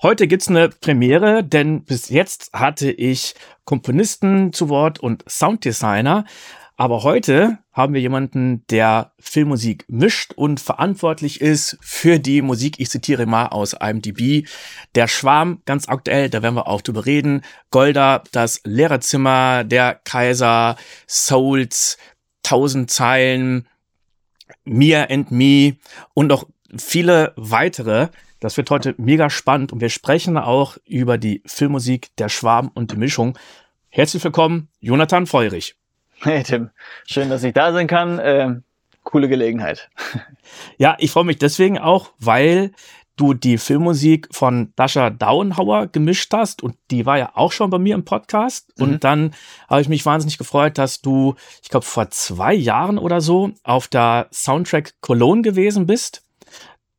Heute 0.00 0.28
gibt's 0.28 0.46
eine 0.46 0.68
Premiere, 0.68 1.42
denn 1.42 1.82
bis 1.82 2.08
jetzt 2.08 2.52
hatte 2.52 2.88
ich 2.88 3.34
Komponisten 3.64 4.52
zu 4.52 4.68
Wort 4.68 5.00
und 5.00 5.24
Sounddesigner. 5.28 6.24
Aber 6.76 7.02
heute 7.02 7.58
haben 7.72 7.94
wir 7.94 8.00
jemanden, 8.00 8.64
der 8.68 9.10
Filmmusik 9.18 9.86
mischt 9.88 10.34
und 10.34 10.60
verantwortlich 10.60 11.40
ist 11.40 11.78
für 11.80 12.20
die 12.20 12.42
Musik. 12.42 12.78
Ich 12.78 12.90
zitiere 12.90 13.26
mal 13.26 13.46
aus 13.46 13.72
IMDb. 13.72 14.46
Der 14.94 15.08
Schwarm, 15.08 15.62
ganz 15.64 15.88
aktuell, 15.88 16.30
da 16.30 16.44
werden 16.44 16.54
wir 16.54 16.68
auch 16.68 16.82
drüber 16.82 17.04
reden. 17.04 17.42
Golda, 17.72 18.22
das 18.30 18.60
Lehrerzimmer, 18.62 19.64
der 19.64 20.00
Kaiser, 20.04 20.76
Souls, 21.08 21.98
tausend 22.44 22.92
Zeilen, 22.92 23.66
Mia 24.62 25.06
and 25.10 25.32
Me 25.32 25.74
und 26.14 26.28
noch 26.28 26.46
viele 26.76 27.32
weitere. 27.34 28.10
Das 28.40 28.56
wird 28.56 28.70
heute 28.70 28.94
mega 28.98 29.30
spannend 29.30 29.72
und 29.72 29.80
wir 29.80 29.88
sprechen 29.88 30.38
auch 30.38 30.76
über 30.86 31.18
die 31.18 31.42
Filmmusik, 31.44 32.14
der 32.18 32.28
Schwarm 32.28 32.70
und 32.72 32.92
die 32.92 32.96
Mischung. 32.96 33.36
Herzlich 33.88 34.22
willkommen, 34.22 34.68
Jonathan 34.80 35.26
Feurich. 35.26 35.74
Hey 36.20 36.44
Tim, 36.44 36.70
schön, 37.04 37.30
dass 37.30 37.42
ich 37.42 37.52
da 37.52 37.72
sein 37.72 37.88
kann. 37.88 38.20
Ähm, 38.22 38.62
coole 39.02 39.28
Gelegenheit. 39.28 39.90
Ja, 40.78 40.96
ich 40.98 41.10
freue 41.10 41.24
mich 41.24 41.36
deswegen 41.36 41.78
auch, 41.78 42.12
weil 42.18 42.72
du 43.16 43.34
die 43.34 43.58
Filmmusik 43.58 44.28
von 44.30 44.72
Dasha 44.76 45.10
Dauenhauer 45.10 45.88
gemischt 45.88 46.32
hast 46.32 46.62
und 46.62 46.74
die 46.90 47.04
war 47.04 47.18
ja 47.18 47.32
auch 47.34 47.52
schon 47.52 47.68
bei 47.68 47.78
mir 47.78 47.94
im 47.94 48.06
Podcast. 48.06 48.72
Mhm. 48.78 48.84
Und 48.84 49.04
dann 49.04 49.34
habe 49.68 49.82
ich 49.82 49.90
mich 49.90 50.06
wahnsinnig 50.06 50.38
gefreut, 50.38 50.78
dass 50.78 51.02
du, 51.02 51.34
ich 51.62 51.68
glaube, 51.68 51.84
vor 51.84 52.08
zwei 52.08 52.54
Jahren 52.54 52.96
oder 52.96 53.20
so 53.20 53.50
auf 53.62 53.88
der 53.88 54.28
Soundtrack 54.32 54.94
Cologne 55.02 55.42
gewesen 55.42 55.86
bist 55.86 56.22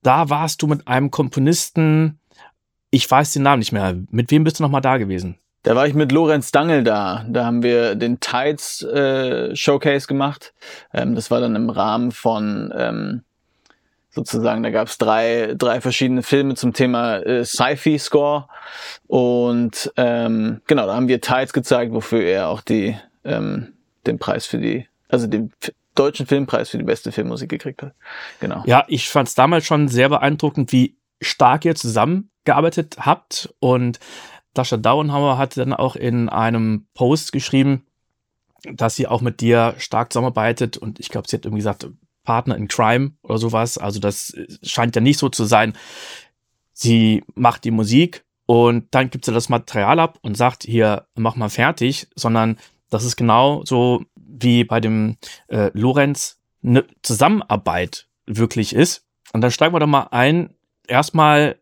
da 0.01 0.29
warst 0.29 0.61
du 0.61 0.67
mit 0.67 0.87
einem 0.87 1.11
Komponisten, 1.11 2.19
ich 2.89 3.09
weiß 3.09 3.33
den 3.33 3.43
Namen 3.43 3.59
nicht 3.59 3.71
mehr. 3.71 3.95
Mit 4.09 4.31
wem 4.31 4.43
bist 4.43 4.59
du 4.59 4.63
nochmal 4.63 4.81
da 4.81 4.97
gewesen? 4.97 5.37
Da 5.63 5.75
war 5.75 5.87
ich 5.87 5.93
mit 5.93 6.11
Lorenz 6.11 6.51
Dangel 6.51 6.83
da. 6.83 7.25
Da 7.27 7.45
haben 7.45 7.63
wir 7.63 7.95
den 7.95 8.19
Tides 8.19 8.81
äh, 8.81 9.53
Showcase 9.55 10.07
gemacht. 10.07 10.53
Ähm, 10.93 11.15
das 11.15 11.31
war 11.31 11.41
dann 11.41 11.55
im 11.55 11.69
Rahmen 11.69 12.11
von 12.11 12.73
ähm, 12.75 13.23
sozusagen, 14.09 14.63
da 14.63 14.69
gab 14.69 14.87
es 14.87 14.97
drei, 14.97 15.53
drei 15.57 15.81
verschiedene 15.81 16.23
Filme 16.23 16.55
zum 16.55 16.73
Thema 16.73 17.17
äh, 17.17 17.43
Sci-Fi-Score. 17.43 18.47
Und 19.07 19.91
ähm, 19.97 20.61
genau, 20.65 20.87
da 20.87 20.95
haben 20.95 21.09
wir 21.09 21.19
Tides 21.19 21.51
gezeigt, 21.51 21.93
wofür 21.93 22.23
er 22.23 22.47
auch 22.47 22.61
die, 22.61 22.97
ähm, 23.25 23.73
den 24.07 24.17
Preis 24.17 24.45
für 24.45 24.59
die, 24.59 24.87
also 25.09 25.27
den 25.27 25.51
deutschen 25.99 26.25
Filmpreis 26.25 26.69
für 26.69 26.77
die 26.77 26.83
beste 26.83 27.11
Filmmusik 27.11 27.49
gekriegt 27.49 27.81
hat. 27.81 27.93
Genau. 28.39 28.63
Ja, 28.65 28.85
ich 28.87 29.09
fand 29.09 29.27
es 29.27 29.35
damals 29.35 29.65
schon 29.65 29.87
sehr 29.87 30.09
beeindruckend, 30.09 30.71
wie 30.71 30.97
stark 31.21 31.65
ihr 31.65 31.75
zusammengearbeitet 31.75 32.97
habt. 32.99 33.53
Und 33.59 33.99
Dasha 34.53 34.77
Dauenhauer 34.77 35.37
hat 35.37 35.57
dann 35.57 35.73
auch 35.73 35.95
in 35.95 36.29
einem 36.29 36.87
Post 36.93 37.31
geschrieben, 37.31 37.85
dass 38.71 38.95
sie 38.95 39.07
auch 39.07 39.21
mit 39.21 39.41
dir 39.41 39.75
stark 39.77 40.11
zusammenarbeitet. 40.13 40.77
Und 40.77 40.99
ich 40.99 41.09
glaube, 41.09 41.27
sie 41.27 41.35
hat 41.35 41.45
irgendwie 41.45 41.59
gesagt, 41.59 41.87
Partner 42.23 42.55
in 42.55 42.67
Crime 42.67 43.11
oder 43.23 43.37
sowas. 43.37 43.77
Also 43.77 43.99
das 43.99 44.35
scheint 44.63 44.95
ja 44.95 45.01
nicht 45.01 45.19
so 45.19 45.29
zu 45.29 45.45
sein. 45.45 45.73
Sie 46.73 47.23
macht 47.35 47.63
die 47.65 47.71
Musik 47.71 48.23
und 48.45 48.87
dann 48.91 49.09
gibt 49.09 49.25
sie 49.25 49.33
das 49.33 49.49
Material 49.49 49.99
ab 49.99 50.17
und 50.21 50.37
sagt, 50.37 50.63
hier, 50.63 51.07
mach 51.15 51.35
mal 51.35 51.49
fertig, 51.49 52.07
sondern 52.15 52.57
das 52.89 53.03
ist 53.03 53.15
genau 53.15 53.63
so 53.65 54.03
wie 54.39 54.63
bei 54.63 54.79
dem 54.79 55.17
äh, 55.47 55.71
Lorenz 55.73 56.39
eine 56.63 56.85
Zusammenarbeit 57.01 58.07
wirklich 58.25 58.73
ist. 58.73 59.05
Und 59.33 59.41
dann 59.41 59.51
steigen 59.51 59.73
wir 59.73 59.79
doch 59.79 59.87
mal 59.87 60.07
ein. 60.11 60.55
Erstmal 60.87 61.59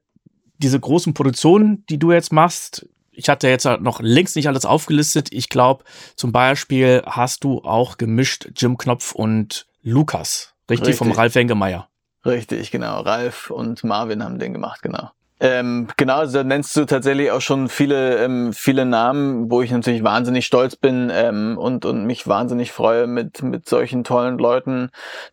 diese 0.58 0.80
großen 0.80 1.14
Produktionen, 1.14 1.86
die 1.88 2.00
du 2.00 2.12
jetzt 2.12 2.32
machst. 2.32 2.88
Ich 3.12 3.30
hatte 3.30 3.48
jetzt 3.48 3.66
noch 3.66 4.00
längst 4.00 4.36
nicht 4.36 4.48
alles 4.48 4.66
aufgelistet. 4.66 5.30
Ich 5.32 5.50
glaube, 5.50 5.84
zum 6.16 6.32
Beispiel 6.32 7.04
hast 7.06 7.44
du 7.44 7.62
auch 7.64 7.98
gemischt 7.98 8.52
Jim 8.56 8.78
Knopf 8.78 9.14
und 9.14 9.68
Lukas. 9.82 10.54
Richtig, 10.70 10.90
richtig. 10.90 10.98
vom 10.98 11.12
Ralf 11.12 11.36
Wengemeyer. 11.36 11.90
Richtig, 12.26 12.72
genau. 12.72 13.02
Ralf 13.02 13.50
und 13.50 13.84
Marvin 13.84 14.24
haben 14.24 14.40
den 14.40 14.54
gemacht, 14.54 14.82
genau. 14.82 15.12
Ähm, 15.40 15.88
genau, 15.98 16.18
also 16.18 16.40
da 16.40 16.44
nennst 16.44 16.76
du 16.76 16.86
tatsächlich 16.86 17.32
auch 17.32 17.42
schon 17.42 17.70
viele, 17.70 18.18
ähm, 18.18 18.54
viele 18.54 18.86
Namen, 18.86 19.52
wo 19.52 19.62
ich 19.62 19.72
natürlich 19.72 20.04
wahnsinnig 20.04 20.46
stolz 20.46 20.76
bin 20.76 21.12
ähm, 21.14 21.58
und, 21.60 21.86
und 21.86 22.06
mich 22.06 22.28
wahnsinnig 22.28 22.72
freue, 22.72 23.06
mit, 23.06 23.44
mit 23.44 23.70
solchen 23.70 24.04
tollen 24.04 24.40
Leuten, 24.40 24.90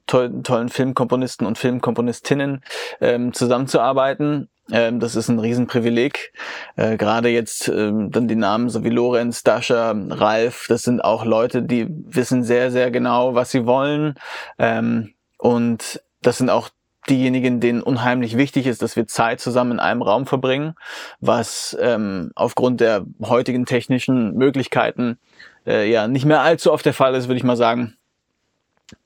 to 0.06 0.28
tollen 0.42 0.68
Filmkomponisten 0.68 1.46
und 1.46 1.56
Filmkomponistinnen 1.56 2.62
ähm, 3.00 3.32
zusammenzuarbeiten. 3.32 4.48
Ähm, 4.70 5.00
das 5.00 5.16
ist 5.16 5.28
ein 5.28 5.38
Riesenprivileg. 5.38 6.32
Äh, 6.76 6.96
Gerade 6.98 7.30
jetzt 7.30 7.68
ähm, 7.68 8.10
dann 8.10 8.28
die 8.28 8.36
Namen 8.36 8.68
so 8.68 8.84
wie 8.84 8.90
Lorenz, 8.90 9.42
Dasha, 9.42 9.94
Ralf, 10.10 10.66
das 10.68 10.82
sind 10.82 11.02
auch 11.02 11.24
Leute, 11.24 11.62
die 11.62 11.86
wissen 11.88 12.42
sehr, 12.42 12.70
sehr 12.70 12.90
genau, 12.90 13.34
was 13.34 13.50
sie 13.50 13.64
wollen. 13.66 14.14
Ähm, 14.58 15.14
und 15.38 16.02
das 16.22 16.38
sind 16.38 16.50
auch 16.50 16.70
diejenigen, 17.08 17.60
denen 17.60 17.82
unheimlich 17.82 18.36
wichtig 18.36 18.66
ist, 18.66 18.82
dass 18.82 18.96
wir 18.96 19.06
Zeit 19.06 19.40
zusammen 19.40 19.72
in 19.72 19.80
einem 19.80 20.02
Raum 20.02 20.26
verbringen, 20.26 20.74
was 21.20 21.76
ähm, 21.80 22.30
aufgrund 22.34 22.80
der 22.80 23.04
heutigen 23.22 23.66
technischen 23.66 24.34
Möglichkeiten 24.34 25.18
äh, 25.66 25.90
ja 25.90 26.08
nicht 26.08 26.24
mehr 26.24 26.40
allzu 26.42 26.72
oft 26.72 26.86
der 26.86 26.94
Fall 26.94 27.14
ist, 27.14 27.28
würde 27.28 27.38
ich 27.38 27.44
mal 27.44 27.56
sagen. 27.56 27.96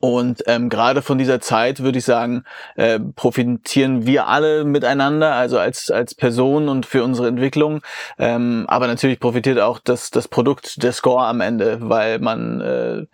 Und 0.00 0.42
ähm, 0.46 0.68
gerade 0.68 1.02
von 1.02 1.18
dieser 1.18 1.40
Zeit 1.40 1.80
würde 1.80 1.98
ich 1.98 2.04
sagen, 2.04 2.44
äh, 2.76 2.98
profitieren 2.98 4.06
wir 4.06 4.28
alle 4.28 4.64
miteinander, 4.64 5.34
also 5.34 5.58
als 5.58 5.90
als 5.90 6.14
Person 6.14 6.68
und 6.68 6.86
für 6.86 7.04
unsere 7.04 7.28
Entwicklung. 7.28 7.80
Ähm, 8.18 8.64
aber 8.68 8.86
natürlich 8.86 9.20
profitiert 9.20 9.60
auch 9.60 9.78
das 9.78 10.10
das 10.10 10.28
Produkt, 10.28 10.82
der 10.82 10.92
Score 10.92 11.26
am 11.26 11.40
Ende, 11.40 11.78
weil 11.80 12.18
man 12.18 12.60
äh, 12.60 13.06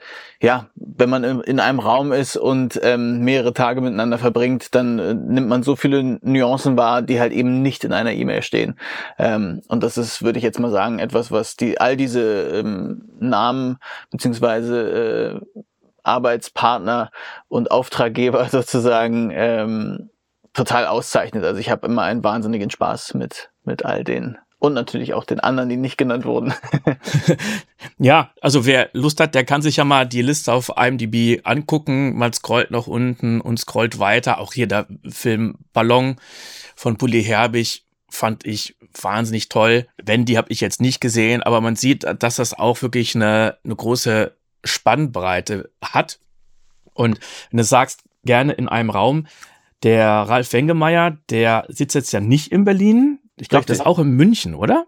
ja, 0.45 0.69
wenn 0.75 1.09
man 1.09 1.25
in, 1.25 1.41
in 1.41 1.59
einem 1.59 1.79
Raum 1.79 2.13
ist 2.13 2.37
und 2.37 2.79
ähm, 2.83 3.21
mehrere 3.21 3.55
Tage 3.55 3.81
miteinander 3.81 4.19
verbringt, 4.19 4.75
dann 4.75 4.99
äh, 4.99 5.15
nimmt 5.15 5.49
man 5.49 5.63
so 5.63 5.75
viele 5.75 6.19
Nuancen 6.21 6.77
wahr, 6.77 7.01
die 7.01 7.19
halt 7.19 7.33
eben 7.33 7.63
nicht 7.63 7.83
in 7.83 7.95
einer 7.95 8.13
E-Mail 8.13 8.43
stehen. 8.43 8.79
Ähm, 9.19 9.63
und 9.69 9.83
das 9.83 9.97
ist, 9.97 10.23
würde 10.23 10.39
ich 10.39 10.45
jetzt 10.45 10.61
mal 10.61 10.71
sagen, 10.71 10.99
etwas, 10.99 11.33
was 11.33 11.57
die 11.57 11.81
all 11.81 11.97
diese 11.97 12.61
ähm, 12.61 13.09
Namen 13.19 13.79
beziehungsweise 14.11 15.41
äh, 15.54 15.54
Arbeitspartner 16.05 17.11
und 17.49 17.71
Auftraggeber 17.71 18.49
sozusagen 18.51 19.31
ähm, 19.33 20.11
total 20.53 20.87
auszeichnet. 20.87 21.45
Also 21.45 21.59
ich 21.59 21.71
habe 21.71 21.87
immer 21.87 22.03
einen 22.03 22.23
wahnsinnigen 22.23 22.71
Spaß 22.71 23.15
mit, 23.15 23.51
mit 23.65 23.85
all 23.85 24.05
den 24.05 24.39
und 24.65 24.73
natürlich 24.73 25.13
auch 25.13 25.25
den 25.25 25.41
anderen, 25.41 25.69
die 25.69 25.77
nicht 25.77 25.99
genannt 25.99 26.25
wurden. 26.25 26.55
ja, 27.99 28.33
also 28.41 28.65
wer 28.65 28.89
Lust 28.95 29.21
hat, 29.21 29.35
der 29.35 29.45
kann 29.45 29.61
sich 29.61 29.77
ja 29.77 29.85
mal 29.85 30.07
die 30.07 30.23
Liste 30.23 30.53
auf 30.53 30.73
IMDb 30.77 31.41
angucken. 31.45 32.17
Man 32.17 32.33
scrollt 32.33 32.71
nach 32.71 32.87
unten 32.87 33.43
und 33.43 33.59
scrollt 33.59 33.99
weiter. 33.99 34.39
Auch 34.39 34.55
hier 34.55 34.67
der 34.67 34.87
Film 35.07 35.57
Ballon 35.75 36.17
von 36.75 36.97
Bully 36.97 37.23
Herbig 37.23 37.85
fand 38.09 38.47
ich 38.47 38.77
wahnsinnig 39.01 39.51
toll. 39.51 39.87
Wendy 40.03 40.35
habe 40.35 40.51
ich 40.51 40.61
jetzt 40.61 40.81
nicht 40.81 41.01
gesehen, 41.01 41.43
aber 41.43 41.61
man 41.61 41.77
sieht, 41.77 42.07
dass 42.21 42.37
das 42.37 42.55
auch 42.55 42.81
wirklich 42.81 43.15
eine, 43.15 43.59
eine 43.65 43.77
große 43.77 44.35
Spannbreite 44.65 45.71
hat. 45.83 46.21
Und 46.95 47.21
wenn 47.51 47.59
du 47.59 47.65
sagst, 47.65 48.05
gerne 48.25 48.53
in 48.53 48.69
einem 48.69 48.91
Raum, 48.91 49.27
der 49.83 50.09
Ralf 50.09 50.53
Wengemeyer, 50.53 51.19
der 51.31 51.67
sitzt 51.69 51.95
jetzt 51.95 52.13
ja 52.13 52.21
nicht 52.21 52.51
in 52.51 52.65
Berlin. 52.65 53.19
Ich 53.37 53.49
glaube, 53.49 53.67
der 53.67 53.75
ist 53.75 53.87
auch 53.87 53.99
in 53.99 54.11
München, 54.11 54.55
oder? 54.55 54.87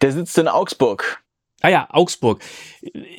Der 0.00 0.12
sitzt 0.12 0.38
in 0.38 0.48
Augsburg. 0.48 1.22
Ah 1.60 1.68
ja, 1.68 1.86
Augsburg. 1.90 2.42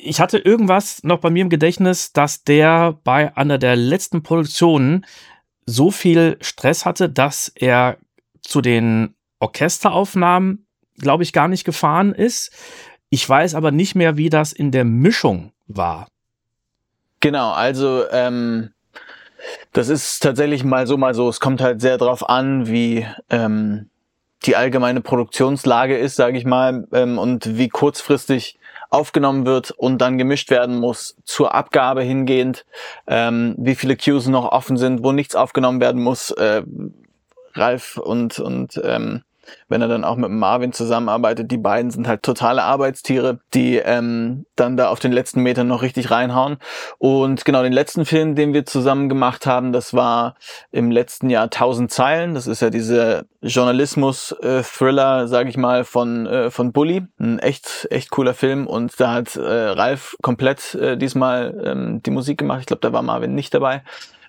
Ich 0.02 0.20
hatte 0.20 0.38
irgendwas 0.38 1.02
noch 1.02 1.18
bei 1.20 1.30
mir 1.30 1.42
im 1.42 1.48
Gedächtnis, 1.48 2.12
dass 2.12 2.44
der 2.44 2.98
bei 3.04 3.34
einer 3.36 3.56
der 3.56 3.74
letzten 3.74 4.22
Produktionen 4.22 5.06
so 5.64 5.90
viel 5.90 6.36
Stress 6.42 6.84
hatte, 6.84 7.08
dass 7.08 7.48
er 7.48 7.96
zu 8.42 8.60
den 8.60 9.14
Orchesteraufnahmen, 9.38 10.66
glaube 10.98 11.22
ich, 11.22 11.32
gar 11.32 11.48
nicht 11.48 11.64
gefahren 11.64 12.12
ist. 12.12 12.52
Ich 13.08 13.26
weiß 13.26 13.54
aber 13.54 13.70
nicht 13.70 13.94
mehr, 13.94 14.18
wie 14.18 14.28
das 14.28 14.52
in 14.52 14.72
der 14.72 14.84
Mischung 14.84 15.53
war. 15.66 16.06
Genau, 17.20 17.52
also 17.52 18.04
ähm, 18.10 18.70
das 19.72 19.88
ist 19.88 20.20
tatsächlich 20.20 20.64
mal 20.64 20.86
so, 20.86 20.96
mal 20.96 21.14
so. 21.14 21.28
Es 21.28 21.40
kommt 21.40 21.60
halt 21.60 21.80
sehr 21.80 21.98
drauf 21.98 22.28
an, 22.28 22.66
wie 22.66 23.06
ähm, 23.30 23.88
die 24.44 24.56
allgemeine 24.56 25.00
Produktionslage 25.00 25.96
ist, 25.96 26.16
sage 26.16 26.36
ich 26.36 26.44
mal, 26.44 26.86
ähm, 26.92 27.18
und 27.18 27.56
wie 27.56 27.68
kurzfristig 27.68 28.58
aufgenommen 28.90 29.44
wird 29.44 29.72
und 29.72 29.98
dann 29.98 30.18
gemischt 30.18 30.50
werden 30.50 30.78
muss 30.78 31.16
zur 31.24 31.54
Abgabe 31.54 32.02
hingehend, 32.02 32.64
ähm, 33.06 33.54
wie 33.58 33.74
viele 33.74 33.96
Cues 33.96 34.28
noch 34.28 34.52
offen 34.52 34.76
sind, 34.76 35.02
wo 35.02 35.12
nichts 35.12 35.34
aufgenommen 35.34 35.80
werden 35.80 36.02
muss. 36.02 36.30
Äh, 36.30 36.62
Ralf 37.54 37.96
und, 37.96 38.38
und 38.38 38.80
ähm, 38.84 39.22
wenn 39.68 39.82
er 39.82 39.88
dann 39.88 40.04
auch 40.04 40.16
mit 40.16 40.30
Marvin 40.30 40.72
zusammenarbeitet. 40.72 41.50
Die 41.50 41.58
beiden 41.58 41.90
sind 41.90 42.08
halt 42.08 42.22
totale 42.22 42.62
Arbeitstiere, 42.62 43.40
die 43.52 43.76
ähm, 43.76 44.46
dann 44.56 44.76
da 44.76 44.88
auf 44.88 45.00
den 45.00 45.12
letzten 45.12 45.42
Metern 45.42 45.68
noch 45.68 45.82
richtig 45.82 46.10
reinhauen. 46.10 46.58
Und 46.98 47.44
genau 47.44 47.62
den 47.62 47.72
letzten 47.72 48.04
Film, 48.04 48.34
den 48.34 48.52
wir 48.52 48.66
zusammen 48.66 49.08
gemacht 49.08 49.46
haben, 49.46 49.72
das 49.72 49.94
war 49.94 50.34
im 50.70 50.90
letzten 50.90 51.30
Jahr 51.30 51.44
1000 51.44 51.90
Zeilen. 51.90 52.34
Das 52.34 52.46
ist 52.46 52.62
ja 52.62 52.70
diese 52.70 53.26
Journalismus-Thriller, 53.42 55.22
äh, 55.22 55.28
sage 55.28 55.48
ich 55.48 55.56
mal, 55.56 55.84
von 55.84 56.26
äh, 56.26 56.50
von 56.50 56.72
Bully. 56.72 57.06
Ein 57.18 57.38
echt 57.38 57.86
echt 57.90 58.10
cooler 58.10 58.34
Film. 58.34 58.66
Und 58.66 58.98
da 58.98 59.12
hat 59.12 59.36
äh, 59.36 59.40
Ralf 59.40 60.16
komplett 60.22 60.74
äh, 60.74 60.96
diesmal 60.96 61.62
ähm, 61.64 62.02
die 62.02 62.10
Musik 62.10 62.38
gemacht. 62.38 62.60
Ich 62.60 62.66
glaube, 62.66 62.80
da 62.80 62.92
war 62.92 63.02
Marvin 63.02 63.34
nicht 63.34 63.54
dabei 63.54 63.82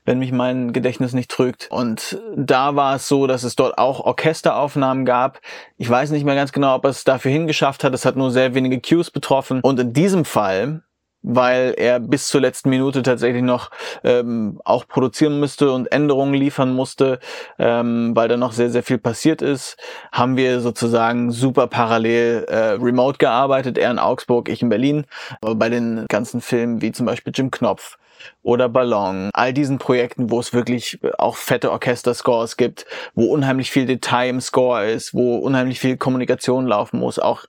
wenn 0.06 0.20
mich 0.20 0.32
mein 0.32 0.72
Gedächtnis 0.72 1.14
nicht 1.14 1.30
trügt. 1.30 1.68
Und 1.72 2.20
da 2.36 2.76
war 2.76 2.96
es 2.96 3.08
so, 3.08 3.28
dass 3.28 3.44
es 3.44 3.56
dort 3.56 3.78
auch 3.78 4.00
Orchesteraufnahmen 4.00 5.06
gab. 5.06 5.42
Ich 5.78 5.90
weiß 5.90 6.12
nicht 6.12 6.24
mehr 6.24 6.36
ganz 6.36 6.52
genau, 6.52 6.76
ob 6.76 6.86
er 6.86 6.92
es 6.92 7.04
dafür 7.04 7.32
hingeschafft 7.32 7.84
hat. 7.84 7.94
Es 7.94 8.06
hat 8.06 8.16
nur 8.16 8.32
sehr 8.32 8.56
wenige 8.56 8.80
Cues 8.80 9.12
betroffen. 9.12 9.60
Und 9.62 9.80
in 9.80 9.94
diesem 9.94 10.26
Fall 10.26 10.84
weil 11.28 11.74
er 11.78 12.00
bis 12.00 12.28
zur 12.28 12.42
letzten 12.42 12.70
Minute 12.70 13.02
tatsächlich 13.02 13.42
noch 13.42 13.72
ähm, 14.04 14.62
auch 14.64 14.88
produzieren 14.88 15.40
müsste 15.40 15.72
und 15.72 15.92
Änderungen 15.92 16.36
liefern 16.36 16.74
musste, 16.74 17.20
ähm, 17.58 18.16
weil 18.16 18.28
da 18.28 18.38
noch 18.38 18.52
sehr, 18.52 18.70
sehr 18.70 18.84
viel 18.84 19.00
passiert 19.00 19.42
ist, 19.42 19.78
haben 20.12 20.38
wir 20.38 20.62
sozusagen 20.62 21.32
super 21.32 21.66
parallel 21.68 22.46
äh, 22.48 22.58
remote 22.74 23.18
gearbeitet, 23.18 23.78
er 23.78 23.90
in 23.90 24.00
Augsburg, 24.00 24.50
ich 24.50 24.62
in 24.62 24.70
Berlin. 24.70 25.06
Aber 25.42 25.56
bei 25.56 25.70
den 25.70 26.06
ganzen 26.10 26.42
Filmen 26.42 26.82
wie 26.82 26.92
zum 26.92 27.08
Beispiel 27.08 27.34
Jim 27.36 27.50
Knopf 27.50 27.98
oder 28.44 28.70
Ballon, 28.70 29.32
all 29.34 29.54
diesen 29.54 29.80
Projekten, 29.80 30.30
wo 30.30 30.40
es 30.40 30.54
wirklich 30.54 31.00
auch 31.18 31.36
fette 31.36 31.72
Orchesterscores 31.72 32.58
gibt, 32.58 32.86
wo 33.16 33.26
unheimlich 33.26 33.72
viel 33.72 33.86
Detail 33.86 34.30
im 34.30 34.40
Score 34.40 34.86
ist, 34.86 35.16
wo 35.16 35.38
unheimlich 35.38 35.80
viel 35.80 35.98
Kommunikation 35.98 36.68
laufen 36.68 37.00
muss, 37.00 37.18
auch 37.18 37.46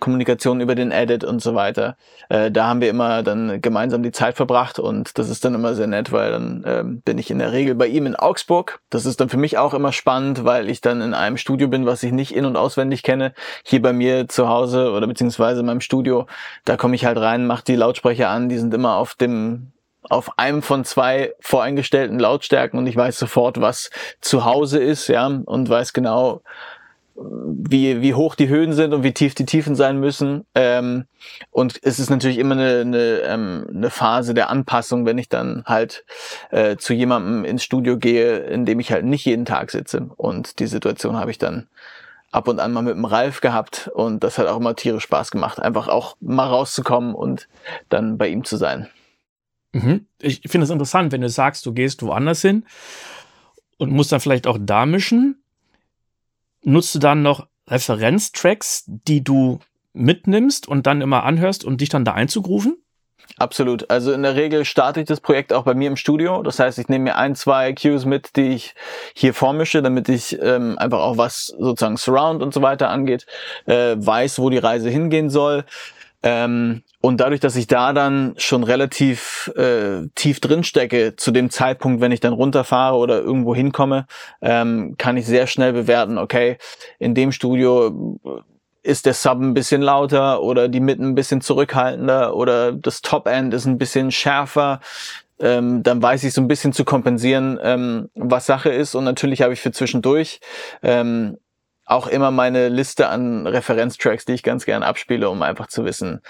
Kommunikation 0.00 0.60
über 0.60 0.74
den 0.74 0.90
Edit 0.90 1.22
und 1.22 1.40
so 1.40 1.54
weiter. 1.54 1.96
Äh, 2.28 2.50
da 2.50 2.66
haben 2.66 2.80
wir 2.80 2.90
immer 2.90 3.22
dann 3.22 3.60
gemeinsam 3.60 4.02
die 4.02 4.10
Zeit 4.10 4.36
verbracht 4.36 4.80
und 4.80 5.18
das 5.18 5.28
ist 5.28 5.44
dann 5.44 5.54
immer 5.54 5.74
sehr 5.74 5.86
nett, 5.86 6.10
weil 6.10 6.32
dann 6.32 6.64
ähm, 6.66 7.00
bin 7.02 7.18
ich 7.18 7.30
in 7.30 7.38
der 7.38 7.52
Regel 7.52 7.76
bei 7.76 7.86
ihm 7.86 8.06
in 8.06 8.16
Augsburg. 8.16 8.80
Das 8.90 9.06
ist 9.06 9.20
dann 9.20 9.28
für 9.28 9.36
mich 9.36 9.56
auch 9.56 9.72
immer 9.72 9.92
spannend, 9.92 10.44
weil 10.44 10.68
ich 10.68 10.80
dann 10.80 11.00
in 11.00 11.14
einem 11.14 11.36
Studio 11.36 11.68
bin, 11.68 11.86
was 11.86 12.02
ich 12.02 12.10
nicht 12.10 12.34
in- 12.34 12.44
und 12.44 12.56
auswendig 12.56 13.04
kenne. 13.04 13.34
Hier 13.64 13.80
bei 13.80 13.92
mir 13.92 14.28
zu 14.28 14.48
Hause 14.48 14.90
oder 14.90 15.06
beziehungsweise 15.06 15.60
in 15.60 15.66
meinem 15.66 15.80
Studio, 15.80 16.26
da 16.64 16.76
komme 16.76 16.96
ich 16.96 17.04
halt 17.04 17.18
rein, 17.18 17.46
mache 17.46 17.64
die 17.64 17.76
Lautsprecher 17.76 18.28
an, 18.28 18.48
die 18.48 18.58
sind 18.58 18.74
immer 18.74 18.96
auf 18.96 19.14
dem 19.14 19.70
auf 20.08 20.38
einem 20.38 20.62
von 20.62 20.84
zwei 20.84 21.34
voreingestellten 21.40 22.18
Lautstärken 22.18 22.78
und 22.78 22.86
ich 22.86 22.96
weiß 22.96 23.18
sofort, 23.18 23.60
was 23.60 23.90
zu 24.20 24.44
Hause 24.44 24.78
ist, 24.78 25.08
ja, 25.08 25.26
und 25.26 25.68
weiß 25.68 25.92
genau, 25.92 26.42
wie, 27.22 28.00
wie 28.00 28.14
hoch 28.14 28.34
die 28.34 28.48
Höhen 28.48 28.72
sind 28.72 28.94
und 28.94 29.02
wie 29.02 29.12
tief 29.12 29.34
die 29.34 29.44
Tiefen 29.44 29.74
sein 29.74 30.00
müssen. 30.00 30.46
Ähm, 30.54 31.04
und 31.50 31.78
es 31.82 31.98
ist 31.98 32.08
natürlich 32.08 32.38
immer 32.38 32.54
eine, 32.54 32.80
eine, 32.80 33.20
ähm, 33.24 33.66
eine 33.68 33.90
Phase 33.90 34.32
der 34.32 34.48
Anpassung, 34.48 35.04
wenn 35.04 35.18
ich 35.18 35.28
dann 35.28 35.62
halt 35.66 36.04
äh, 36.50 36.76
zu 36.76 36.94
jemandem 36.94 37.44
ins 37.44 37.62
Studio 37.62 37.98
gehe, 37.98 38.38
in 38.38 38.64
dem 38.64 38.80
ich 38.80 38.90
halt 38.90 39.04
nicht 39.04 39.24
jeden 39.26 39.44
Tag 39.44 39.70
sitze. 39.70 40.08
Und 40.16 40.60
die 40.60 40.66
Situation 40.66 41.16
habe 41.16 41.30
ich 41.30 41.38
dann 41.38 41.68
ab 42.32 42.48
und 42.48 42.60
an 42.60 42.72
mal 42.72 42.82
mit 42.82 42.94
dem 42.94 43.04
Ralf 43.04 43.40
gehabt 43.40 43.90
und 43.92 44.22
das 44.22 44.38
hat 44.38 44.46
auch 44.46 44.56
immer 44.56 44.76
tierisch 44.76 45.02
Spaß 45.02 45.30
gemacht, 45.30 45.60
einfach 45.60 45.88
auch 45.88 46.16
mal 46.20 46.46
rauszukommen 46.46 47.14
und 47.14 47.48
dann 47.88 48.18
bei 48.18 48.28
ihm 48.28 48.44
zu 48.44 48.56
sein. 48.56 48.88
Mhm. 49.72 50.06
Ich 50.20 50.40
finde 50.46 50.64
es 50.64 50.70
interessant, 50.70 51.12
wenn 51.12 51.20
du 51.20 51.28
sagst, 51.28 51.64
du 51.66 51.72
gehst 51.72 52.02
woanders 52.02 52.42
hin 52.42 52.64
und 53.78 53.92
musst 53.92 54.12
dann 54.12 54.20
vielleicht 54.20 54.46
auch 54.46 54.58
da 54.60 54.86
mischen. 54.86 55.42
Nutzt 56.62 56.94
du 56.94 56.98
dann 56.98 57.22
noch 57.22 57.46
Referenztracks, 57.68 58.84
die 58.86 59.22
du 59.22 59.60
mitnimmst 59.92 60.68
und 60.68 60.86
dann 60.86 61.00
immer 61.00 61.24
anhörst, 61.24 61.64
um 61.64 61.76
dich 61.76 61.88
dann 61.88 62.04
da 62.04 62.12
einzugrufen? 62.12 62.76
Absolut. 63.38 63.88
Also 63.90 64.12
in 64.12 64.22
der 64.22 64.34
Regel 64.34 64.64
starte 64.64 65.00
ich 65.00 65.06
das 65.06 65.20
Projekt 65.20 65.52
auch 65.52 65.62
bei 65.62 65.74
mir 65.74 65.88
im 65.88 65.96
Studio. 65.96 66.42
Das 66.42 66.58
heißt, 66.58 66.78
ich 66.78 66.88
nehme 66.88 67.04
mir 67.04 67.16
ein, 67.16 67.34
zwei 67.34 67.72
Cues 67.72 68.04
mit, 68.04 68.36
die 68.36 68.48
ich 68.48 68.74
hier 69.14 69.34
vormische, 69.34 69.82
damit 69.82 70.08
ich 70.08 70.38
ähm, 70.42 70.78
einfach 70.78 70.98
auch 70.98 71.16
was 71.16 71.46
sozusagen 71.46 71.96
Surround 71.96 72.42
und 72.42 72.52
so 72.52 72.60
weiter 72.60 72.90
angeht, 72.90 73.26
äh, 73.66 73.96
weiß, 73.96 74.40
wo 74.40 74.50
die 74.50 74.58
Reise 74.58 74.90
hingehen 74.90 75.30
soll. 75.30 75.64
Ähm, 76.22 76.82
und 77.00 77.20
dadurch, 77.20 77.40
dass 77.40 77.56
ich 77.56 77.66
da 77.66 77.92
dann 77.92 78.34
schon 78.36 78.62
relativ 78.62 79.50
äh, 79.56 80.06
tief 80.14 80.40
drin 80.40 80.64
stecke, 80.64 81.16
zu 81.16 81.30
dem 81.30 81.50
Zeitpunkt, 81.50 82.00
wenn 82.00 82.12
ich 82.12 82.20
dann 82.20 82.34
runterfahre 82.34 82.96
oder 82.96 83.20
irgendwo 83.20 83.54
hinkomme, 83.54 84.06
ähm, 84.42 84.96
kann 84.98 85.16
ich 85.16 85.26
sehr 85.26 85.46
schnell 85.46 85.72
bewerten, 85.72 86.18
okay, 86.18 86.58
in 86.98 87.14
dem 87.14 87.32
Studio 87.32 88.18
ist 88.82 89.06
der 89.06 89.14
Sub 89.14 89.40
ein 89.40 89.54
bisschen 89.54 89.82
lauter 89.82 90.42
oder 90.42 90.68
die 90.68 90.80
Mitten 90.80 91.08
ein 91.08 91.14
bisschen 91.14 91.40
zurückhaltender 91.40 92.34
oder 92.34 92.72
das 92.72 93.02
Top-End 93.02 93.52
ist 93.54 93.66
ein 93.66 93.78
bisschen 93.78 94.10
schärfer. 94.10 94.80
Ähm, 95.38 95.82
dann 95.82 96.02
weiß 96.02 96.24
ich 96.24 96.34
so 96.34 96.40
ein 96.40 96.48
bisschen 96.48 96.72
zu 96.72 96.84
kompensieren, 96.84 97.58
ähm, 97.62 98.10
was 98.14 98.46
Sache 98.46 98.70
ist. 98.70 98.94
Und 98.94 99.04
natürlich 99.04 99.42
habe 99.42 99.54
ich 99.54 99.60
für 99.60 99.72
zwischendurch 99.72 100.40
ähm, 100.82 101.38
auch 101.90 102.06
immer 102.06 102.30
meine 102.30 102.68
Liste 102.68 103.08
an 103.08 103.46
Referenztracks, 103.46 104.24
die 104.24 104.34
ich 104.34 104.42
ganz 104.42 104.64
gern 104.64 104.82
abspiele, 104.82 105.28
um 105.28 105.42
einfach 105.42 105.66
zu 105.66 105.84
wissen, 105.84 106.22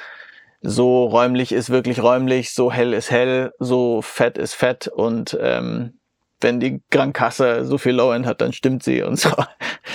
so 0.62 1.04
räumlich 1.04 1.52
ist 1.52 1.70
wirklich 1.70 2.02
räumlich, 2.02 2.52
so 2.52 2.72
hell 2.72 2.92
ist 2.92 3.10
hell, 3.10 3.52
so 3.58 4.02
fett 4.02 4.38
ist 4.38 4.54
fett 4.54 4.88
und 4.88 5.36
ähm, 5.40 5.94
wenn 6.40 6.60
die 6.60 6.82
Krankasse 6.90 7.66
so 7.66 7.76
viel 7.76 7.92
Low-End 7.92 8.24
hat, 8.24 8.40
dann 8.40 8.52
stimmt 8.52 8.82
sie 8.82 9.02
und 9.02 9.16
so. 9.18 9.30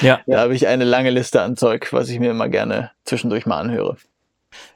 Ja. 0.02 0.22
Da 0.28 0.42
habe 0.42 0.56
ich 0.56 0.68
eine 0.68 0.84
lange 0.84 1.10
Liste 1.10 1.42
an 1.42 1.58
Zeug, 1.58 1.92
was 1.92 2.10
ich 2.10 2.20
mir 2.20 2.32
immer 2.32 2.50
gerne 2.50 2.92
zwischendurch 3.04 3.46
mal 3.46 3.60
anhöre. 3.60 3.98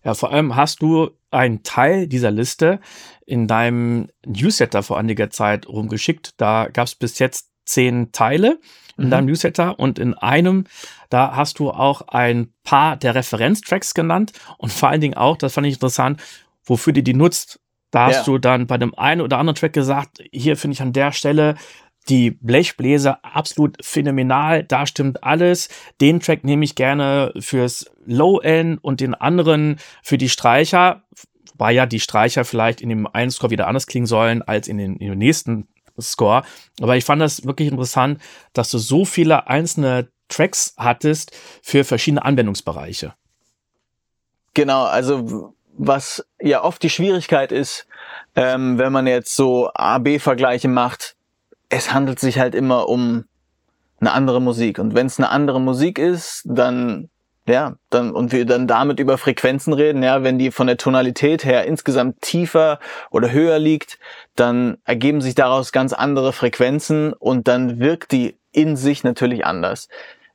Ja, 0.03 0.13
vor 0.13 0.31
allem 0.31 0.55
hast 0.55 0.81
du 0.81 1.11
einen 1.31 1.63
Teil 1.63 2.07
dieser 2.07 2.31
Liste 2.31 2.79
in 3.25 3.47
deinem 3.47 4.09
Newsletter 4.25 4.81
vor 4.81 4.97
einiger 4.97 5.29
Zeit 5.29 5.67
rumgeschickt. 5.67 6.33
Da 6.37 6.67
gab 6.71 6.87
es 6.87 6.95
bis 6.95 7.19
jetzt 7.19 7.49
zehn 7.65 8.11
Teile 8.11 8.59
in 8.99 9.07
mhm. 9.07 9.11
deinem 9.11 9.25
Newsletter 9.27 9.79
und 9.79 9.99
in 9.99 10.13
einem, 10.13 10.65
da 11.09 11.35
hast 11.35 11.59
du 11.59 11.71
auch 11.71 12.01
ein 12.09 12.53
paar 12.63 12.97
der 12.97 13.15
Referenztracks 13.15 13.93
genannt 13.93 14.33
und 14.57 14.71
vor 14.71 14.89
allen 14.89 15.01
Dingen 15.01 15.17
auch, 15.17 15.37
das 15.37 15.53
fand 15.53 15.67
ich 15.67 15.73
interessant, 15.73 16.21
wofür 16.63 16.93
du 16.93 17.03
die 17.03 17.13
nutzt. 17.13 17.59
Da 17.91 18.05
hast 18.07 18.17
ja. 18.17 18.23
du 18.23 18.37
dann 18.37 18.67
bei 18.67 18.77
dem 18.77 18.93
einen 18.97 19.21
oder 19.21 19.39
anderen 19.39 19.55
Track 19.55 19.73
gesagt, 19.73 20.21
hier 20.31 20.57
finde 20.57 20.73
ich 20.73 20.81
an 20.81 20.93
der 20.93 21.11
Stelle 21.11 21.55
die 22.07 22.31
Blechbläser 22.31 23.19
absolut 23.23 23.77
phänomenal, 23.81 24.63
da 24.63 24.85
stimmt 24.85 25.23
alles. 25.23 25.69
Den 26.01 26.19
Track 26.19 26.43
nehme 26.43 26.65
ich 26.65 26.75
gerne 26.75 27.33
fürs 27.39 27.91
Low-End 28.05 28.83
und 28.83 28.99
den 28.99 29.13
anderen 29.13 29.77
für 30.01 30.17
die 30.17 30.29
Streicher, 30.29 31.03
weil 31.55 31.75
ja 31.75 31.85
die 31.85 31.99
Streicher 31.99 32.45
vielleicht 32.45 32.81
in 32.81 32.89
dem 32.89 33.07
einen 33.07 33.31
Score 33.31 33.51
wieder 33.51 33.67
anders 33.67 33.85
klingen 33.85 34.07
sollen 34.07 34.41
als 34.41 34.67
in 34.67 34.77
den, 34.77 34.95
in 34.95 35.09
den 35.09 35.17
nächsten 35.19 35.67
Score. 36.01 36.43
Aber 36.81 36.97
ich 36.97 37.05
fand 37.05 37.21
das 37.21 37.45
wirklich 37.45 37.69
interessant, 37.69 38.21
dass 38.53 38.71
du 38.71 38.77
so 38.77 39.05
viele 39.05 39.47
einzelne 39.47 40.09
Tracks 40.27 40.73
hattest 40.77 41.31
für 41.61 41.83
verschiedene 41.83 42.23
Anwendungsbereiche. 42.23 43.13
Genau, 44.53 44.85
also 44.85 45.53
was 45.77 46.25
ja 46.41 46.63
oft 46.63 46.83
die 46.83 46.89
Schwierigkeit 46.89 47.51
ist, 47.51 47.87
ähm, 48.35 48.77
wenn 48.77 48.91
man 48.91 49.07
jetzt 49.07 49.35
so 49.35 49.71
A-B-Vergleiche 49.73 50.67
macht, 50.67 51.15
es 51.69 51.93
handelt 51.93 52.19
sich 52.19 52.39
halt 52.39 52.55
immer 52.55 52.89
um 52.89 53.25
eine 53.99 54.11
andere 54.11 54.41
Musik. 54.41 54.79
Und 54.79 54.95
wenn 54.95 55.07
es 55.07 55.19
eine 55.19 55.29
andere 55.29 55.61
Musik 55.61 55.99
ist, 55.99 56.43
dann 56.45 57.09
ja, 57.49 57.75
dann, 57.89 58.11
und 58.11 58.31
wir 58.31 58.45
dann 58.45 58.67
damit 58.67 58.99
über 58.99 59.17
Frequenzen 59.17 59.73
reden, 59.73 60.03
ja, 60.03 60.23
wenn 60.23 60.37
die 60.37 60.51
von 60.51 60.67
der 60.67 60.77
Tonalität 60.77 61.43
her 61.43 61.65
insgesamt 61.65 62.21
tiefer 62.21 62.79
oder 63.11 63.31
höher 63.31 63.59
liegt, 63.59 63.99
dann 64.35 64.77
ergeben 64.85 65.21
sich 65.21 65.35
daraus 65.35 65.71
ganz 65.71 65.93
andere 65.93 66.33
Frequenzen 66.33 67.13
und 67.13 67.47
dann 67.47 67.79
wirkt 67.79 68.11
die 68.11 68.37
in 68.51 68.75
sich 68.75 69.03
natürlich 69.03 69.45
anders. 69.45 69.89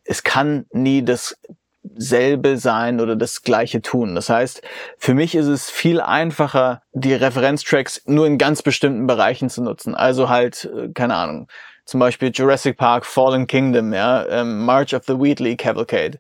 Es 0.04 0.23
kann 0.23 0.66
nie 0.73 1.04
dasselbe 1.04 2.59
sein 2.59 3.00
oder 3.00 3.16
das 3.16 3.42
gleiche 3.42 3.80
tun. 3.83 4.14
Das 4.14 4.28
heißt, 4.28 4.62
für 4.99 5.14
mich 5.14 5.35
ist 5.35 5.47
es 5.47 5.71
viel 5.71 6.00
einfacher, 6.00 6.83
die 6.92 7.14
Referenztracks 7.14 8.02
nur 8.06 8.26
in 8.26 8.38
ganz 8.38 8.62
bestimmten 8.62 9.06
Bereichen 9.06 9.49
zu 9.49 9.62
nutzen. 9.62 9.94
Also 9.94 10.28
halt, 10.28 10.71
äh, 10.75 10.88
keine 10.92 11.14
Ahnung, 11.14 11.49
zum 11.85 12.00
Beispiel 12.00 12.31
Jurassic 12.33 12.76
Park 12.76 13.07
Fallen 13.07 13.47
Kingdom, 13.47 13.93
ja, 13.93 14.26
ähm, 14.29 14.64
March 14.64 14.95
of 14.95 15.05
the 15.05 15.14
Wheatley 15.14 15.57
Cavalcade. 15.57 16.19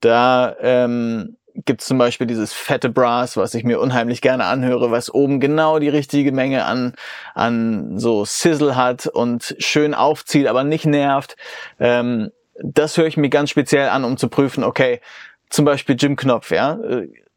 Da 0.00 0.56
ähm, 0.60 1.36
gibt 1.64 1.80
zum 1.80 1.98
Beispiel 1.98 2.26
dieses 2.26 2.52
fette 2.52 2.90
Brass, 2.90 3.36
was 3.36 3.54
ich 3.54 3.64
mir 3.64 3.80
unheimlich 3.80 4.20
gerne 4.20 4.44
anhöre, 4.44 4.90
was 4.90 5.12
oben 5.12 5.40
genau 5.40 5.78
die 5.78 5.88
richtige 5.88 6.32
Menge 6.32 6.64
an, 6.64 6.94
an 7.34 7.98
so 7.98 8.24
Sizzle 8.24 8.76
hat 8.76 9.06
und 9.06 9.56
schön 9.58 9.94
aufzieht, 9.94 10.46
aber 10.46 10.64
nicht 10.64 10.84
nervt. 10.84 11.36
Ähm, 11.80 12.30
das 12.62 12.96
höre 12.96 13.06
ich 13.06 13.16
mir 13.16 13.28
ganz 13.28 13.50
speziell 13.50 13.88
an, 13.88 14.04
um 14.04 14.16
zu 14.16 14.28
prüfen, 14.28 14.64
okay, 14.64 15.00
zum 15.48 15.64
Beispiel 15.64 15.96
Jim 15.98 16.16
Knopf, 16.16 16.50
ja, 16.50 16.78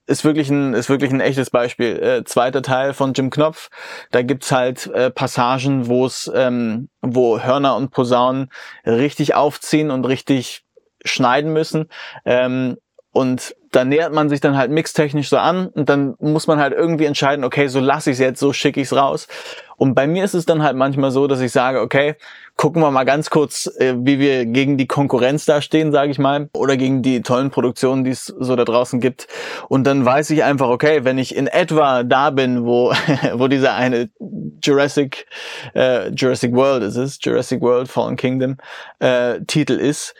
ist 0.09 0.25
wirklich 0.25 0.49
ein 0.49 0.73
ist 0.73 0.89
wirklich 0.89 1.11
ein 1.11 1.21
echtes 1.21 1.49
Beispiel. 1.51 2.01
Äh, 2.01 2.23
zweiter 2.23 2.61
Teil 2.61 2.93
von 2.93 3.13
Jim 3.13 3.29
Knopf, 3.29 3.69
da 4.11 4.23
gibt's 4.23 4.51
halt 4.51 4.87
äh, 4.87 5.11
Passagen, 5.11 5.87
wo 5.87 6.05
es 6.05 6.29
ähm, 6.33 6.89
wo 7.01 7.39
Hörner 7.39 7.75
und 7.75 7.91
Posaunen 7.91 8.49
richtig 8.85 9.35
aufziehen 9.35 9.91
und 9.91 10.05
richtig 10.05 10.65
schneiden 11.05 11.53
müssen. 11.53 11.89
Ähm, 12.25 12.77
und 13.11 13.55
da 13.71 13.85
nähert 13.85 14.13
man 14.13 14.29
sich 14.29 14.39
dann 14.39 14.57
halt 14.57 14.71
mixtechnisch 14.71 15.29
so 15.29 15.37
an 15.37 15.67
und 15.67 15.89
dann 15.89 16.15
muss 16.19 16.47
man 16.47 16.59
halt 16.59 16.73
irgendwie 16.73 17.05
entscheiden, 17.05 17.43
okay, 17.43 17.67
so 17.67 17.79
lasse 17.79 18.11
ich 18.11 18.15
es 18.15 18.19
jetzt, 18.19 18.39
so 18.39 18.53
schicke 18.53 18.81
ich 18.81 18.87
es 18.87 18.95
raus. 18.95 19.27
Und 19.77 19.95
bei 19.95 20.07
mir 20.07 20.25
ist 20.25 20.33
es 20.33 20.45
dann 20.45 20.61
halt 20.61 20.75
manchmal 20.75 21.11
so, 21.11 21.25
dass 21.27 21.39
ich 21.39 21.51
sage, 21.51 21.79
okay, 21.79 22.15
gucken 22.57 22.81
wir 22.81 22.91
mal 22.91 23.05
ganz 23.05 23.29
kurz, 23.29 23.67
äh, 23.77 23.95
wie 23.97 24.19
wir 24.19 24.45
gegen 24.45 24.77
die 24.77 24.87
Konkurrenz 24.87 25.45
da 25.45 25.61
stehen, 25.61 25.91
sage 25.91 26.11
ich 26.11 26.19
mal, 26.19 26.49
oder 26.53 26.77
gegen 26.77 27.01
die 27.01 27.21
tollen 27.21 27.49
Produktionen, 27.49 28.03
die 28.03 28.11
es 28.11 28.25
so 28.25 28.55
da 28.55 28.65
draußen 28.65 28.99
gibt. 28.99 29.27
Und 29.69 29.85
dann 29.85 30.03
weiß 30.03 30.31
ich 30.31 30.43
einfach, 30.43 30.67
okay, 30.67 31.05
wenn 31.05 31.17
ich 31.17 31.35
in 31.35 31.47
etwa 31.47 32.03
da 32.03 32.29
bin, 32.31 32.65
wo 32.65 32.91
wo 33.33 33.47
dieser 33.47 33.75
eine 33.75 34.09
Jurassic 34.61 35.25
äh, 35.73 36.09
Jurassic 36.09 36.53
World 36.53 36.83
ist 36.83 36.97
es, 36.97 37.17
Jurassic 37.21 37.61
World 37.61 37.87
Fallen 37.87 38.17
Kingdom 38.17 38.57
äh, 38.99 39.39
Titel 39.47 39.73
ist, 39.73 40.13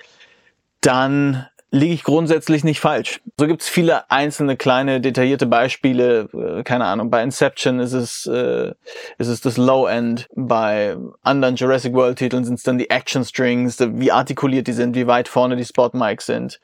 dann 0.82 1.46
liege 1.72 1.94
ich 1.94 2.04
grundsätzlich 2.04 2.64
nicht 2.64 2.80
falsch. 2.80 3.22
So 3.38 3.48
gibt 3.48 3.62
es 3.62 3.70
viele 3.70 4.10
einzelne 4.10 4.58
kleine 4.58 5.02
detaillierte 5.02 5.46
Beispiele. 5.46 6.30
Äh, 6.34 6.64
keine 6.64 6.86
Ahnung, 6.86 7.10
bei 7.10 7.22
Inception 7.22 7.80
ist 7.80 7.94
es 7.94 8.26
äh, 8.26 8.74
ist 9.18 9.28
es 9.28 9.42
das 9.42 9.58
Low 9.58 9.88
End. 9.88 10.28
Bei 10.36 10.98
anderen 11.22 11.56
Jurassic 11.56 11.94
World 11.94 12.18
Titeln 12.18 12.44
sind 12.44 12.56
es 12.56 12.64
dann 12.64 12.78
die 12.78 12.90
Action 12.90 13.24
Strings, 13.24 13.78
wie 13.80 14.12
artikuliert 14.12 14.68
die 14.68 14.74
sind, 14.74 14.96
wie 14.96 15.08
weit 15.08 15.28
vorne 15.28 15.56
die 15.56 15.66
Spot 15.66 15.92
Mics 15.94 16.26
sind. 16.26 16.60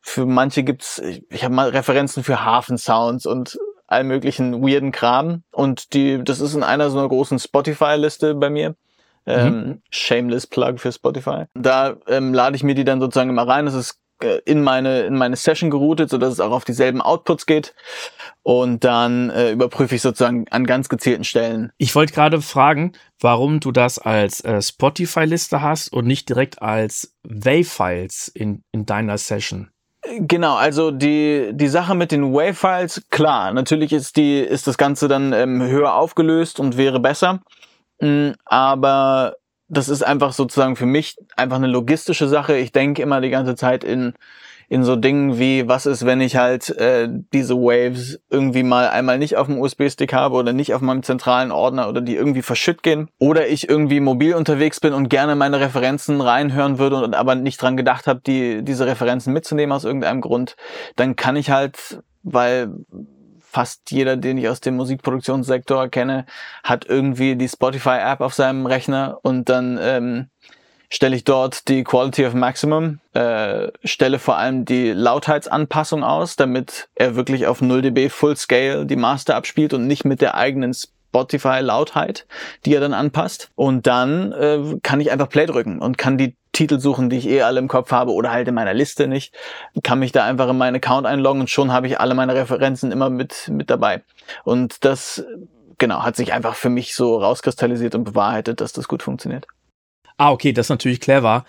Für 0.00 0.24
manche 0.24 0.62
gibt's, 0.62 1.02
ich 1.30 1.42
habe 1.42 1.54
mal 1.54 1.70
Referenzen 1.70 2.22
für 2.22 2.44
Hafensounds 2.44 3.26
und 3.26 3.58
all 3.88 4.04
möglichen 4.04 4.62
weirden 4.62 4.92
Kram. 4.92 5.42
Und 5.50 5.94
die, 5.94 6.22
das 6.22 6.40
ist 6.40 6.54
in 6.54 6.62
einer 6.62 6.90
so 6.90 6.98
einer 6.98 7.08
großen 7.08 7.38
Spotify-Liste 7.38 8.34
bei 8.34 8.50
mir. 8.50 8.76
Ähm, 9.28 9.54
mhm. 9.54 9.82
Shameless 9.90 10.46
Plug 10.46 10.74
für 10.78 10.92
Spotify. 10.92 11.46
Da 11.54 11.96
ähm, 12.06 12.32
lade 12.32 12.54
ich 12.54 12.62
mir 12.62 12.76
die 12.76 12.84
dann 12.84 13.00
sozusagen 13.00 13.30
immer 13.30 13.48
rein. 13.48 13.66
Das 13.66 13.74
ist 13.74 13.98
in 14.44 14.62
meine 14.62 15.02
in 15.02 15.16
meine 15.16 15.36
Session 15.36 15.70
geroutet, 15.70 16.10
so 16.10 16.18
dass 16.18 16.32
es 16.32 16.40
auch 16.40 16.52
auf 16.52 16.64
dieselben 16.64 17.02
Outputs 17.02 17.46
geht 17.46 17.74
und 18.42 18.84
dann 18.84 19.30
äh, 19.30 19.50
überprüfe 19.50 19.94
ich 19.96 20.02
sozusagen 20.02 20.46
an 20.50 20.66
ganz 20.66 20.88
gezielten 20.88 21.24
Stellen. 21.24 21.72
Ich 21.78 21.94
wollte 21.94 22.12
gerade 22.12 22.40
fragen, 22.40 22.92
warum 23.20 23.60
du 23.60 23.72
das 23.72 23.98
als 23.98 24.40
äh, 24.42 24.62
Spotify-Liste 24.62 25.62
hast 25.62 25.92
und 25.92 26.06
nicht 26.06 26.28
direkt 26.28 26.62
als 26.62 27.14
WAV-Files 27.24 28.28
in, 28.28 28.62
in 28.72 28.86
deiner 28.86 29.18
Session. 29.18 29.70
Genau, 30.18 30.54
also 30.54 30.92
die, 30.92 31.50
die 31.52 31.66
Sache 31.66 31.94
mit 31.94 32.12
den 32.12 32.32
WAV-Files, 32.32 33.08
klar, 33.10 33.52
natürlich 33.52 33.92
ist 33.92 34.16
die, 34.16 34.38
ist 34.38 34.66
das 34.66 34.78
Ganze 34.78 35.08
dann 35.08 35.32
ähm, 35.32 35.62
höher 35.62 35.94
aufgelöst 35.94 36.60
und 36.60 36.76
wäre 36.76 37.00
besser. 37.00 37.40
Mm, 38.00 38.30
aber 38.44 39.34
das 39.68 39.88
ist 39.88 40.02
einfach 40.02 40.32
sozusagen 40.32 40.76
für 40.76 40.86
mich 40.86 41.16
einfach 41.36 41.56
eine 41.56 41.66
logistische 41.66 42.28
Sache. 42.28 42.56
Ich 42.56 42.72
denke 42.72 43.02
immer 43.02 43.20
die 43.20 43.30
ganze 43.30 43.54
Zeit 43.54 43.84
in 43.84 44.14
in 44.68 44.82
so 44.82 44.96
Dingen 44.96 45.38
wie, 45.38 45.68
was 45.68 45.86
ist, 45.86 46.06
wenn 46.06 46.20
ich 46.20 46.36
halt 46.36 46.70
äh, 46.70 47.08
diese 47.32 47.54
Waves 47.54 48.20
irgendwie 48.30 48.64
mal 48.64 48.88
einmal 48.88 49.18
nicht 49.18 49.36
auf 49.36 49.46
dem 49.46 49.60
USB-Stick 49.60 50.12
habe 50.12 50.34
oder 50.34 50.52
nicht 50.52 50.74
auf 50.74 50.80
meinem 50.80 51.04
zentralen 51.04 51.52
Ordner 51.52 51.88
oder 51.88 52.00
die 52.00 52.16
irgendwie 52.16 52.42
verschütt 52.42 52.82
gehen 52.82 53.08
oder 53.18 53.46
ich 53.46 53.68
irgendwie 53.68 54.00
mobil 54.00 54.34
unterwegs 54.34 54.80
bin 54.80 54.92
und 54.92 55.08
gerne 55.08 55.36
meine 55.36 55.60
Referenzen 55.60 56.20
reinhören 56.20 56.78
würde 56.78 56.96
und 56.96 57.14
aber 57.14 57.36
nicht 57.36 57.62
dran 57.62 57.76
gedacht 57.76 58.06
habe, 58.08 58.20
die 58.26 58.64
diese 58.64 58.86
Referenzen 58.86 59.32
mitzunehmen 59.32 59.72
aus 59.72 59.84
irgendeinem 59.84 60.20
Grund, 60.20 60.56
dann 60.96 61.14
kann 61.14 61.36
ich 61.36 61.50
halt, 61.50 62.02
weil 62.24 62.70
fast 63.56 63.90
jeder, 63.90 64.18
den 64.18 64.36
ich 64.36 64.50
aus 64.50 64.60
dem 64.60 64.76
Musikproduktionssektor 64.76 65.88
kenne, 65.88 66.26
hat 66.62 66.84
irgendwie 66.84 67.36
die 67.36 67.48
Spotify-App 67.48 68.20
auf 68.20 68.34
seinem 68.34 68.66
Rechner 68.66 69.18
und 69.22 69.48
dann 69.48 69.78
ähm, 69.80 70.28
stelle 70.90 71.16
ich 71.16 71.24
dort 71.24 71.66
die 71.68 71.82
Quality 71.82 72.26
of 72.26 72.34
Maximum, 72.34 73.00
äh, 73.14 73.68
stelle 73.82 74.18
vor 74.18 74.36
allem 74.36 74.66
die 74.66 74.90
Lautheitsanpassung 74.90 76.04
aus, 76.04 76.36
damit 76.36 76.90
er 76.96 77.16
wirklich 77.16 77.46
auf 77.46 77.62
0 77.62 77.80
dB 77.80 78.10
Full 78.10 78.36
Scale 78.36 78.84
die 78.84 78.96
Master 78.96 79.36
abspielt 79.36 79.72
und 79.72 79.86
nicht 79.86 80.04
mit 80.04 80.20
der 80.20 80.34
eigenen 80.34 80.74
Spotify-Lautheit, 80.74 82.26
die 82.66 82.74
er 82.74 82.80
dann 82.80 82.92
anpasst. 82.92 83.52
Und 83.54 83.86
dann 83.86 84.32
äh, 84.32 84.58
kann 84.82 85.00
ich 85.00 85.10
einfach 85.10 85.30
Play 85.30 85.46
drücken 85.46 85.78
und 85.78 85.96
kann 85.96 86.18
die 86.18 86.36
Titel 86.56 86.80
suchen, 86.80 87.10
die 87.10 87.18
ich 87.18 87.28
eh 87.28 87.42
alle 87.42 87.60
im 87.60 87.68
Kopf 87.68 87.92
habe 87.92 88.12
oder 88.12 88.30
halt 88.30 88.48
in 88.48 88.54
meiner 88.54 88.72
Liste 88.72 89.06
nicht. 89.06 89.34
Kann 89.82 89.98
mich 89.98 90.12
da 90.12 90.24
einfach 90.24 90.48
in 90.48 90.56
meinen 90.56 90.76
Account 90.76 91.06
einloggen 91.06 91.40
und 91.40 91.50
schon 91.50 91.70
habe 91.70 91.86
ich 91.86 92.00
alle 92.00 92.14
meine 92.14 92.34
Referenzen 92.34 92.92
immer 92.92 93.10
mit, 93.10 93.48
mit 93.52 93.68
dabei. 93.68 94.02
Und 94.42 94.84
das, 94.84 95.24
genau, 95.76 96.02
hat 96.02 96.16
sich 96.16 96.32
einfach 96.32 96.54
für 96.54 96.70
mich 96.70 96.94
so 96.94 97.18
rauskristallisiert 97.18 97.94
und 97.94 98.04
bewahrheitet, 98.04 98.62
dass 98.62 98.72
das 98.72 98.88
gut 98.88 99.02
funktioniert. 99.02 99.46
Ah, 100.16 100.32
okay, 100.32 100.54
das 100.54 100.66
ist 100.66 100.70
natürlich 100.70 101.00
clever. 101.00 101.44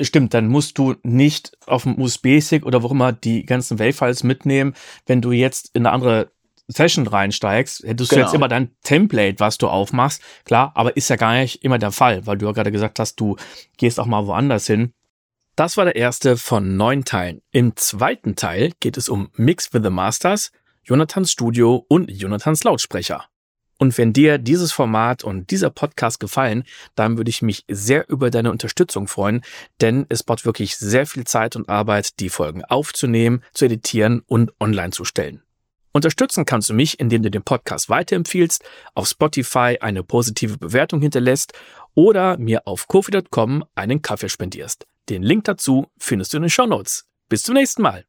Stimmt, 0.00 0.32
dann 0.32 0.46
musst 0.46 0.78
du 0.78 0.94
nicht 1.02 1.58
auf 1.66 1.82
dem 1.82 2.00
USB-Stick 2.00 2.64
oder 2.64 2.84
wo 2.84 2.88
immer 2.88 3.12
die 3.12 3.44
ganzen 3.44 3.80
WAV-Files 3.80 4.22
mitnehmen, 4.22 4.74
wenn 5.06 5.20
du 5.20 5.32
jetzt 5.32 5.70
in 5.74 5.86
eine 5.86 5.92
andere 5.92 6.30
Session 6.72 7.06
reinsteigst, 7.06 7.84
hättest 7.84 8.10
genau. 8.10 8.20
du 8.20 8.24
jetzt 8.24 8.32
genau. 8.32 8.40
immer 8.40 8.48
dein 8.48 8.70
Template, 8.82 9.40
was 9.40 9.58
du 9.58 9.68
aufmachst. 9.68 10.22
Klar, 10.44 10.72
aber 10.74 10.96
ist 10.96 11.08
ja 11.08 11.16
gar 11.16 11.34
nicht 11.34 11.64
immer 11.64 11.78
der 11.78 11.92
Fall, 11.92 12.26
weil 12.26 12.38
du 12.38 12.46
ja 12.46 12.52
gerade 12.52 12.72
gesagt 12.72 12.98
hast, 12.98 13.16
du 13.16 13.36
gehst 13.76 14.00
auch 14.00 14.06
mal 14.06 14.26
woanders 14.26 14.66
hin. 14.66 14.92
Das 15.54 15.76
war 15.76 15.84
der 15.84 15.96
erste 15.96 16.36
von 16.36 16.76
neun 16.76 17.04
Teilen. 17.04 17.42
Im 17.50 17.76
zweiten 17.76 18.36
Teil 18.36 18.72
geht 18.80 18.96
es 18.96 19.08
um 19.08 19.30
Mix 19.36 19.72
with 19.74 19.82
the 19.84 19.90
Masters, 19.90 20.50
Jonathans 20.82 21.30
Studio 21.30 21.84
und 21.88 22.10
Jonathans 22.10 22.64
Lautsprecher. 22.64 23.26
Und 23.82 23.98
wenn 23.98 24.12
dir 24.12 24.38
dieses 24.38 24.70
Format 24.70 25.24
und 25.24 25.50
dieser 25.50 25.68
Podcast 25.68 26.20
gefallen, 26.20 26.62
dann 26.94 27.16
würde 27.16 27.30
ich 27.30 27.42
mich 27.42 27.64
sehr 27.68 28.08
über 28.08 28.30
deine 28.30 28.52
Unterstützung 28.52 29.08
freuen, 29.08 29.42
denn 29.80 30.06
es 30.08 30.22
braucht 30.22 30.46
wirklich 30.46 30.76
sehr 30.76 31.04
viel 31.04 31.24
Zeit 31.24 31.56
und 31.56 31.68
Arbeit, 31.68 32.20
die 32.20 32.28
Folgen 32.28 32.64
aufzunehmen, 32.64 33.42
zu 33.52 33.64
editieren 33.64 34.22
und 34.26 34.52
online 34.60 34.92
zu 34.92 35.04
stellen. 35.04 35.41
Unterstützen 35.92 36.44
kannst 36.46 36.70
du 36.70 36.74
mich, 36.74 36.98
indem 36.98 37.22
du 37.22 37.30
den 37.30 37.42
Podcast 37.42 37.88
weiterempfiehlst, 37.88 38.64
auf 38.94 39.08
Spotify 39.08 39.78
eine 39.80 40.02
positive 40.02 40.58
Bewertung 40.58 41.00
hinterlässt 41.00 41.52
oder 41.94 42.38
mir 42.38 42.66
auf 42.66 42.88
kofi.com 42.88 43.64
einen 43.74 44.02
Kaffee 44.02 44.28
spendierst. 44.28 44.86
Den 45.08 45.22
Link 45.22 45.44
dazu 45.44 45.86
findest 45.98 46.32
du 46.32 46.38
in 46.38 46.44
den 46.44 46.50
Show 46.50 46.66
Notes. 46.66 47.04
Bis 47.28 47.42
zum 47.42 47.54
nächsten 47.54 47.82
Mal. 47.82 48.04